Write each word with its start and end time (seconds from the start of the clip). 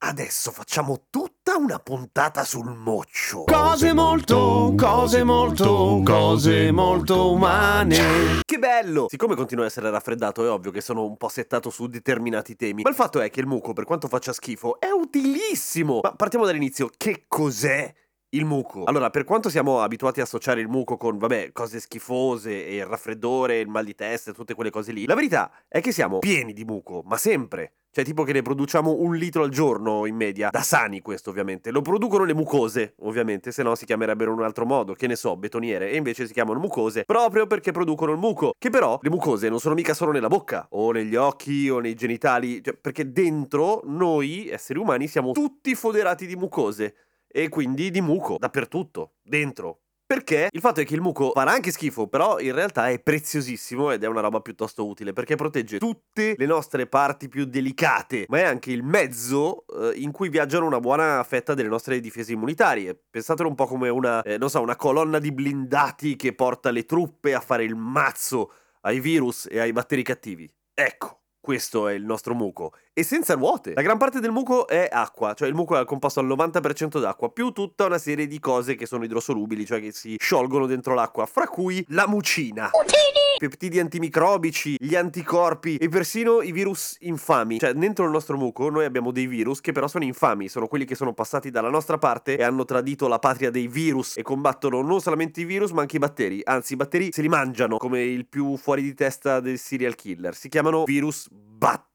Adesso 0.00 0.52
facciamo 0.52 1.06
tutta 1.10 1.56
una 1.56 1.80
puntata 1.80 2.44
sul 2.44 2.72
moccio. 2.72 3.42
Cose 3.42 3.92
molto, 3.92 4.72
cose 4.76 5.24
molto, 5.24 6.02
cose 6.04 6.70
molto 6.70 7.32
umane. 7.32 8.40
Che 8.44 8.58
bello! 8.60 9.06
Siccome 9.08 9.34
continuo 9.34 9.64
a 9.64 9.66
essere 9.66 9.90
raffreddato, 9.90 10.44
è 10.44 10.50
ovvio 10.50 10.70
che 10.70 10.80
sono 10.80 11.04
un 11.04 11.16
po' 11.16 11.28
settato 11.28 11.70
su 11.70 11.88
determinati 11.88 12.54
temi. 12.54 12.82
Ma 12.82 12.90
il 12.90 12.94
fatto 12.94 13.18
è 13.18 13.28
che 13.28 13.40
il 13.40 13.48
muco, 13.48 13.72
per 13.72 13.84
quanto 13.84 14.06
faccia 14.06 14.32
schifo, 14.32 14.78
è 14.78 14.90
utilissimo. 14.90 15.98
Ma 16.00 16.12
partiamo 16.12 16.46
dall'inizio. 16.46 16.88
Che 16.96 17.24
cos'è? 17.26 17.92
Il 18.30 18.44
muco. 18.44 18.84
Allora, 18.84 19.08
per 19.08 19.24
quanto 19.24 19.48
siamo 19.48 19.80
abituati 19.80 20.20
a 20.20 20.24
associare 20.24 20.60
il 20.60 20.68
muco 20.68 20.98
con, 20.98 21.16
vabbè, 21.16 21.50
cose 21.52 21.80
schifose 21.80 22.66
e 22.66 22.76
il 22.76 22.84
raffreddore, 22.84 23.58
il 23.58 23.68
mal 23.68 23.86
di 23.86 23.94
testa 23.94 24.32
tutte 24.32 24.52
quelle 24.52 24.68
cose 24.68 24.92
lì, 24.92 25.06
la 25.06 25.14
verità 25.14 25.50
è 25.66 25.80
che 25.80 25.92
siamo 25.92 26.18
pieni 26.18 26.52
di 26.52 26.64
muco, 26.64 27.02
ma 27.06 27.16
sempre. 27.16 27.72
Cioè, 27.90 28.04
tipo 28.04 28.24
che 28.24 28.34
ne 28.34 28.42
produciamo 28.42 28.96
un 28.98 29.16
litro 29.16 29.44
al 29.44 29.48
giorno 29.48 30.04
in 30.04 30.14
media. 30.14 30.50
Da 30.50 30.60
sani 30.60 31.00
questo, 31.00 31.30
ovviamente. 31.30 31.70
Lo 31.70 31.80
producono 31.80 32.24
le 32.24 32.34
mucose, 32.34 32.92
ovviamente, 32.98 33.50
se 33.50 33.62
no 33.62 33.74
si 33.74 33.86
chiamerebbero 33.86 34.30
in 34.30 34.38
un 34.38 34.44
altro 34.44 34.66
modo, 34.66 34.92
che 34.92 35.06
ne 35.06 35.16
so, 35.16 35.34
betoniere. 35.38 35.90
E 35.90 35.96
invece 35.96 36.26
si 36.26 36.34
chiamano 36.34 36.60
mucose 36.60 37.04
proprio 37.04 37.46
perché 37.46 37.72
producono 37.72 38.12
il 38.12 38.18
muco. 38.18 38.52
Che 38.58 38.68
però 38.68 38.98
le 39.00 39.08
mucose 39.08 39.48
non 39.48 39.58
sono 39.58 39.74
mica 39.74 39.94
solo 39.94 40.12
nella 40.12 40.28
bocca, 40.28 40.66
o 40.72 40.92
negli 40.92 41.16
occhi, 41.16 41.70
o 41.70 41.80
nei 41.80 41.94
genitali. 41.94 42.62
Cioè, 42.62 42.74
perché 42.74 43.10
dentro 43.10 43.80
noi, 43.84 44.50
esseri 44.50 44.78
umani, 44.78 45.08
siamo 45.08 45.32
tutti 45.32 45.74
foderati 45.74 46.26
di 46.26 46.36
mucose 46.36 46.94
e 47.28 47.48
quindi 47.48 47.90
di 47.90 48.00
muco 48.00 48.36
dappertutto, 48.38 49.14
dentro. 49.22 49.80
Perché 50.08 50.48
il 50.50 50.60
fatto 50.60 50.80
è 50.80 50.86
che 50.86 50.94
il 50.94 51.02
muco 51.02 51.32
farà 51.34 51.50
anche 51.50 51.70
schifo, 51.70 52.06
però 52.06 52.38
in 52.38 52.54
realtà 52.54 52.88
è 52.88 52.98
preziosissimo 52.98 53.90
ed 53.90 54.02
è 54.02 54.06
una 54.06 54.22
roba 54.22 54.40
piuttosto 54.40 54.86
utile 54.86 55.12
perché 55.12 55.36
protegge 55.36 55.78
tutte 55.78 56.34
le 56.34 56.46
nostre 56.46 56.86
parti 56.86 57.28
più 57.28 57.44
delicate, 57.44 58.24
ma 58.28 58.38
è 58.38 58.44
anche 58.44 58.72
il 58.72 58.82
mezzo 58.82 59.66
eh, 59.66 59.98
in 59.98 60.10
cui 60.10 60.30
viaggiano 60.30 60.64
una 60.64 60.80
buona 60.80 61.22
fetta 61.24 61.52
delle 61.52 61.68
nostre 61.68 62.00
difese 62.00 62.32
immunitarie. 62.32 62.98
Pensatelo 63.10 63.50
un 63.50 63.54
po' 63.54 63.66
come 63.66 63.90
una, 63.90 64.22
eh, 64.22 64.38
non 64.38 64.48
so, 64.48 64.62
una 64.62 64.76
colonna 64.76 65.18
di 65.18 65.30
blindati 65.30 66.16
che 66.16 66.34
porta 66.34 66.70
le 66.70 66.86
truppe 66.86 67.34
a 67.34 67.40
fare 67.40 67.64
il 67.64 67.74
mazzo 67.74 68.52
ai 68.80 69.00
virus 69.00 69.46
e 69.50 69.60
ai 69.60 69.72
batteri 69.72 70.02
cattivi. 70.02 70.50
Ecco. 70.72 71.17
Questo 71.48 71.88
è 71.88 71.94
il 71.94 72.04
nostro 72.04 72.34
muco. 72.34 72.74
E 72.92 73.02
senza 73.02 73.32
ruote. 73.32 73.72
La 73.72 73.80
gran 73.80 73.96
parte 73.96 74.20
del 74.20 74.30
muco 74.30 74.68
è 74.68 74.86
acqua, 74.92 75.32
cioè 75.32 75.48
il 75.48 75.54
muco 75.54 75.80
è 75.80 75.84
composto 75.86 76.20
al 76.20 76.26
90% 76.26 77.00
d'acqua, 77.00 77.30
più 77.30 77.52
tutta 77.52 77.86
una 77.86 77.96
serie 77.96 78.26
di 78.26 78.38
cose 78.38 78.74
che 78.74 78.84
sono 78.84 79.04
idrosolubili, 79.04 79.64
cioè 79.64 79.80
che 79.80 79.92
si 79.92 80.16
sciolgono 80.20 80.66
dentro 80.66 80.92
l'acqua, 80.92 81.24
fra 81.24 81.48
cui 81.48 81.82
la 81.88 82.06
mucina. 82.06 82.70
Peptidi 83.38 83.78
antimicrobici, 83.78 84.76
gli 84.80 84.96
anticorpi 84.96 85.76
e 85.76 85.88
persino 85.88 86.42
i 86.42 86.50
virus 86.50 86.96
infami. 87.00 87.60
Cioè, 87.60 87.72
dentro 87.72 88.04
il 88.04 88.10
nostro 88.10 88.36
muco 88.36 88.68
noi 88.68 88.84
abbiamo 88.84 89.12
dei 89.12 89.28
virus 89.28 89.60
che 89.60 89.70
però 89.70 89.86
sono 89.86 90.02
infami, 90.02 90.48
sono 90.48 90.66
quelli 90.66 90.84
che 90.84 90.96
sono 90.96 91.14
passati 91.14 91.50
dalla 91.50 91.70
nostra 91.70 91.98
parte 91.98 92.36
e 92.36 92.42
hanno 92.42 92.64
tradito 92.64 93.06
la 93.06 93.20
patria 93.20 93.52
dei 93.52 93.68
virus 93.68 94.16
e 94.16 94.22
combattono 94.22 94.82
non 94.82 95.00
solamente 95.00 95.40
i 95.42 95.44
virus 95.44 95.70
ma 95.70 95.82
anche 95.82 95.96
i 95.96 96.00
batteri. 96.00 96.40
Anzi, 96.42 96.72
i 96.72 96.76
batteri 96.76 97.10
se 97.12 97.22
li 97.22 97.28
mangiano 97.28 97.76
come 97.76 98.02
il 98.02 98.26
più 98.26 98.56
fuori 98.56 98.82
di 98.82 98.92
testa 98.92 99.38
del 99.38 99.58
serial 99.58 99.94
killer. 99.94 100.34
Si 100.34 100.48
chiamano 100.48 100.82
virus 100.82 101.28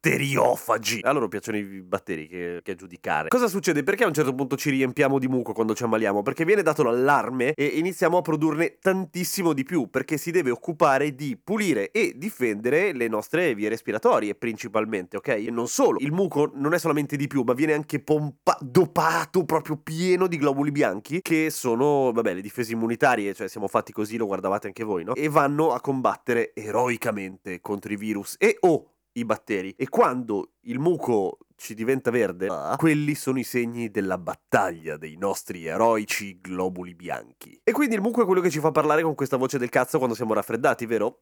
batteriofagi. 0.04 1.00
A 1.04 1.12
loro 1.12 1.30
piacciono 1.30 1.58
i 1.58 1.82
batteri 1.82 2.28
che, 2.28 2.60
che, 2.62 2.76
giudicare. 2.76 3.30
Cosa 3.30 3.48
succede? 3.48 3.84
Perché 3.84 4.04
a 4.04 4.08
un 4.08 4.14
certo 4.14 4.36
punto 4.36 4.58
ci 4.58 4.70
riempiamo 4.70 5.18
di 5.18 5.28
muco 5.28 5.54
quando 5.54 5.74
ci 5.74 5.84
ammaliamo? 5.84 6.22
Perché 6.22 6.44
viene 6.44 6.62
dato 6.62 6.84
l'allarme 6.84 7.54
e 7.54 7.66
iniziamo 7.66 8.18
a 8.18 8.22
produrne 8.22 8.78
tantissimo 8.80 9.54
di 9.54 9.64
più 9.64 9.90
perché 9.90 10.18
si 10.18 10.32
deve 10.32 10.52
occupare 10.52 11.16
di 11.16 11.40
pulire 11.42 11.92
e 11.92 12.14
difendere 12.18 12.92
le 12.92 13.08
nostre 13.08 13.56
vie 13.56 13.70
respiratorie 13.70 14.36
principalmente, 14.36 15.18
ok? 15.18 15.28
E 15.30 15.50
non 15.50 15.68
solo. 15.68 16.00
Il 16.00 16.12
muco 16.12 16.52
non 16.54 16.74
è 16.74 16.80
solamente 16.80 17.16
di 17.16 17.28
più, 17.28 17.44
ma 17.44 17.54
viene 17.54 17.74
anche 17.74 18.00
pompa- 18.00 18.58
dopato 18.60 19.46
proprio 19.46 19.78
pieno 19.78 20.28
di 20.28 20.38
globuli 20.38 20.72
bianchi 20.72 21.22
che 21.22 21.50
sono, 21.50 22.12
vabbè, 22.12 22.34
le 22.34 22.42
difese 22.42 22.74
immunitarie, 22.74 23.34
cioè 23.34 23.48
siamo 23.48 23.68
fatti 23.68 23.94
così, 23.94 24.18
lo 24.18 24.26
guardavate 24.26 24.68
anche 24.68 24.84
voi, 24.84 25.04
no? 25.06 25.14
E 25.16 25.30
vanno 25.30 25.72
a 25.72 25.80
combattere 25.80 26.54
eroicamente 26.54 27.62
contro 27.62 27.94
i 27.94 27.96
virus 27.96 28.36
e 28.38 28.58
oh 28.62 28.93
i 29.14 29.26
batteri. 29.26 29.74
E 29.78 29.90
quando 29.90 30.54
il 30.62 30.80
muco 30.80 31.40
ci 31.56 31.74
diventa 31.74 32.12
verde, 32.12 32.48
ah. 32.48 32.76
quelli 32.78 33.16
sono 33.16 33.40
i 33.40 33.44
segni 33.44 33.90
della 33.90 34.18
battaglia 34.18 34.98
dei 34.98 35.16
nostri 35.18 35.66
eroici 35.66 36.40
globuli 36.42 36.96
bianchi. 36.96 37.60
E 37.64 37.72
quindi 37.72 37.96
il 37.96 38.02
muco 38.02 38.22
è 38.22 38.26
quello 38.26 38.42
che 38.42 38.50
ci 38.50 38.60
fa 38.60 38.72
parlare 38.72 39.02
con 39.02 39.16
questa 39.16 39.38
voce 39.38 39.58
del 39.58 39.70
cazzo 39.70 39.98
quando 39.98 40.16
siamo 40.16 40.34
raffreddati, 40.34 40.86
vero? 40.86 41.22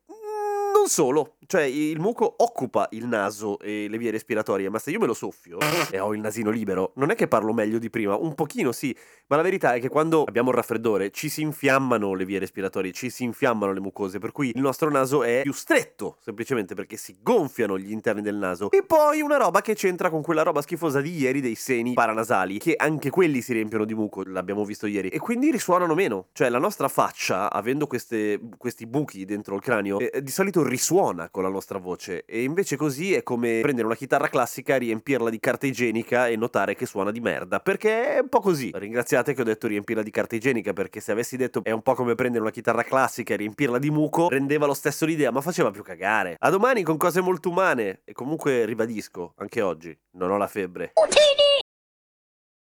Non 0.73 0.87
solo, 0.87 1.35
cioè 1.47 1.63
il 1.63 1.99
muco 1.99 2.35
occupa 2.37 2.87
il 2.91 3.05
naso 3.05 3.59
e 3.59 3.87
le 3.89 3.97
vie 3.97 4.11
respiratorie, 4.11 4.69
ma 4.69 4.79
se 4.79 4.91
io 4.91 4.99
me 4.99 5.05
lo 5.05 5.13
soffio 5.13 5.57
e 5.89 5.99
ho 5.99 6.13
il 6.13 6.21
nasino 6.21 6.49
libero, 6.49 6.93
non 6.95 7.11
è 7.11 7.15
che 7.15 7.27
parlo 7.27 7.53
meglio 7.53 7.77
di 7.77 7.89
prima, 7.89 8.15
un 8.15 8.33
pochino 8.35 8.71
sì, 8.71 8.95
ma 9.27 9.35
la 9.35 9.41
verità 9.41 9.73
è 9.73 9.79
che 9.79 9.89
quando 9.89 10.23
abbiamo 10.23 10.49
il 10.49 10.55
raffreddore 10.55 11.11
ci 11.11 11.29
si 11.29 11.41
infiammano 11.41 12.13
le 12.13 12.25
vie 12.25 12.39
respiratorie, 12.39 12.91
ci 12.91 13.09
si 13.09 13.23
infiammano 13.23 13.73
le 13.73 13.79
mucose, 13.79 14.19
per 14.19 14.31
cui 14.31 14.51
il 14.53 14.61
nostro 14.61 14.89
naso 14.89 15.23
è 15.23 15.41
più 15.41 15.53
stretto, 15.53 16.17
semplicemente 16.21 16.73
perché 16.73 16.97
si 16.97 17.17
gonfiano 17.21 17.77
gli 17.77 17.91
interni 17.91 18.21
del 18.21 18.35
naso. 18.35 18.71
E 18.71 18.83
poi 18.83 19.21
una 19.21 19.37
roba 19.37 19.61
che 19.61 19.75
c'entra 19.75 20.09
con 20.09 20.21
quella 20.21 20.43
roba 20.43 20.61
schifosa 20.61 21.01
di 21.01 21.15
ieri 21.17 21.41
dei 21.41 21.55
seni 21.55 21.93
paranasali, 21.93 22.59
che 22.59 22.75
anche 22.77 23.09
quelli 23.09 23.41
si 23.41 23.53
riempiono 23.53 23.85
di 23.85 23.93
muco, 23.93 24.23
l'abbiamo 24.25 24.63
visto 24.63 24.87
ieri, 24.87 25.09
e 25.09 25.19
quindi 25.19 25.51
risuonano 25.51 25.93
meno. 25.93 26.27
Cioè 26.31 26.49
la 26.49 26.59
nostra 26.59 26.87
faccia, 26.87 27.51
avendo 27.51 27.87
queste, 27.87 28.39
questi 28.57 28.85
buchi 28.85 29.25
dentro 29.25 29.55
il 29.55 29.61
cranio, 29.61 29.99
eh, 29.99 30.21
di 30.21 30.31
solito 30.31 30.60
risuona 30.63 31.29
con 31.29 31.43
la 31.43 31.49
nostra 31.49 31.77
voce 31.77 32.25
e 32.25 32.43
invece 32.43 32.75
così 32.75 33.13
è 33.13 33.23
come 33.23 33.59
prendere 33.61 33.87
una 33.87 33.95
chitarra 33.95 34.27
classica, 34.27 34.77
riempirla 34.77 35.29
di 35.29 35.39
carta 35.39 35.65
igienica 35.65 36.27
e 36.27 36.35
notare 36.35 36.75
che 36.75 36.85
suona 36.85 37.11
di 37.11 37.19
merda, 37.19 37.59
perché 37.59 38.15
è 38.15 38.19
un 38.19 38.29
po' 38.29 38.39
così. 38.39 38.71
Ringraziate 38.73 39.33
che 39.33 39.41
ho 39.41 39.45
detto 39.45 39.67
riempirla 39.67 40.03
di 40.03 40.11
carta 40.11 40.35
igienica, 40.35 40.73
perché 40.73 40.99
se 40.99 41.11
avessi 41.11 41.37
detto 41.37 41.61
è 41.63 41.71
un 41.71 41.81
po' 41.81 41.93
come 41.95 42.15
prendere 42.15 42.43
una 42.43 42.51
chitarra 42.51 42.83
classica 42.83 43.33
e 43.33 43.37
riempirla 43.37 43.79
di 43.79 43.89
muco, 43.89 44.29
rendeva 44.29 44.65
lo 44.65 44.73
stesso 44.73 45.05
l'idea, 45.05 45.31
ma 45.31 45.41
faceva 45.41 45.71
più 45.71 45.83
cagare. 45.83 46.35
A 46.39 46.49
domani 46.49 46.83
con 46.83 46.97
cose 46.97 47.21
molto 47.21 47.49
umane 47.49 48.01
e 48.03 48.13
comunque 48.13 48.65
ribadisco, 48.65 49.33
anche 49.37 49.61
oggi, 49.61 49.97
non 50.11 50.31
ho 50.31 50.37
la 50.37 50.47
febbre. 50.47 50.93
Utini! 50.95 51.60